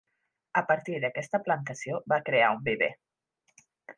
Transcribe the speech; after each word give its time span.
A 0.61 0.63
partir 0.71 0.95
d’aquesta 1.03 1.41
plantació 1.49 2.01
va 2.13 2.19
crear 2.31 2.51
un 2.57 2.65
viver. 2.71 2.91